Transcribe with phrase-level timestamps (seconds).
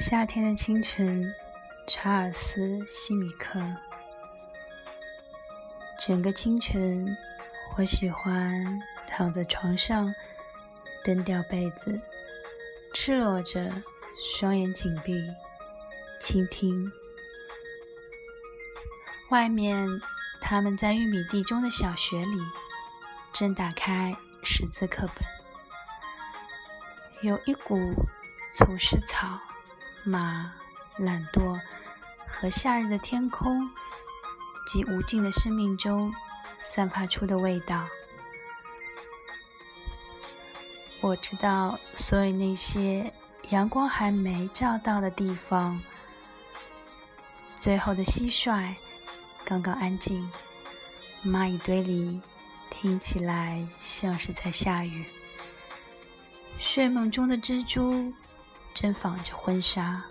[0.00, 1.32] 夏天的清晨，
[1.86, 3.60] 查尔斯·西米克。
[6.00, 7.16] 整个清晨，
[7.76, 10.12] 我喜欢躺在床上，
[11.04, 12.00] 蹬掉被子，
[12.92, 13.70] 赤裸着，
[14.36, 15.14] 双眼紧闭，
[16.20, 16.90] 倾听。
[19.30, 19.88] 外面，
[20.40, 22.38] 他们在玉米地中的小学里，
[23.32, 25.24] 正打开识字课本。
[27.22, 27.94] 有一股
[28.52, 29.40] 从食草、
[30.04, 30.52] 马、
[30.98, 31.58] 懒惰
[32.28, 33.68] 和夏日的天空
[34.66, 36.12] 及无尽的生命中
[36.72, 37.86] 散发出的味道。
[41.00, 43.12] 我知道，所以那些
[43.50, 45.80] 阳光还没照到的地方，
[47.56, 48.74] 最后的蟋蟀
[49.44, 50.30] 刚刚安静，
[51.24, 52.20] 蚂蚁堆里
[52.70, 55.04] 听起来像是在下雨。
[56.58, 58.12] 睡梦中的蜘蛛
[58.74, 60.04] 正纺着婚纱，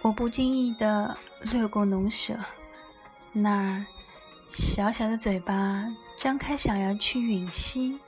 [0.00, 2.36] 我不经意地掠过农舍，
[3.32, 3.86] 那儿
[4.48, 5.86] 小小的嘴巴
[6.18, 8.00] 张开，想要去吮吸。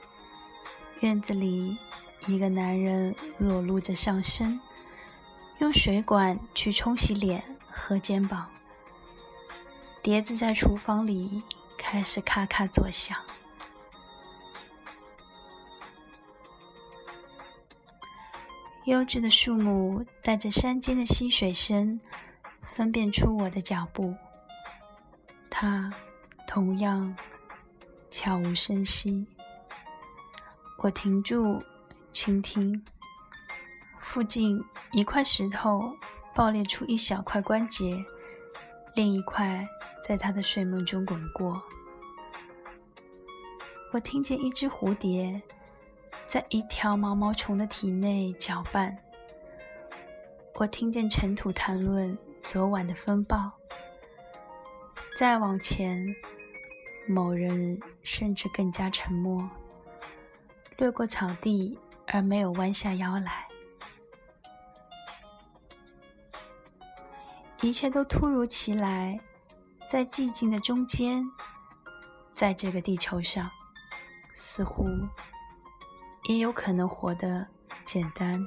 [1.01, 1.77] 院子里，
[2.27, 4.59] 一个男人裸露着上身，
[5.59, 8.49] 用水管去冲洗脸和肩膀。
[10.03, 11.43] 碟子在厨房里
[11.77, 13.17] 开始咔咔作响。
[18.87, 22.01] 优质的树木带着山间的溪水声，
[22.75, 24.13] 分辨出我的脚步。
[25.49, 25.93] 它
[26.49, 27.15] 同样
[28.11, 29.25] 悄无声息。
[30.79, 31.63] 我停住，
[32.13, 32.85] 倾听。
[34.01, 34.61] 附近
[34.91, 35.95] 一块石头
[36.35, 38.05] 爆裂出一小块关节，
[38.97, 39.65] 另一块
[40.07, 41.63] 在他的睡梦中滚过。
[43.93, 45.41] 我听见一只蝴蝶。
[46.33, 48.97] 在一条毛毛虫的体内搅拌，
[50.55, 53.53] 我听见尘土谈论昨晚的风暴。
[55.15, 56.03] 再往前，
[57.07, 59.47] 某人甚至更加沉默，
[60.79, 63.45] 掠过草地而没有弯下腰来。
[67.61, 69.21] 一切都突如其来，
[69.87, 71.23] 在寂静的中间，
[72.35, 73.51] 在这个地球上，
[74.35, 74.87] 似乎。
[76.25, 77.47] 也有可能活得
[77.85, 78.47] 简单。